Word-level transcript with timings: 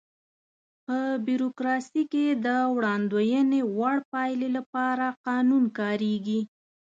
په 0.85 0.97
بیوروکراسي 1.25 2.03
کې 2.11 2.25
د 2.45 2.47
وړاندوينې 2.75 3.61
وړ 3.77 3.97
پایلې 4.11 4.49
لپاره 4.57 5.05
قانون 5.27 5.63
کاریږي. 5.79 6.41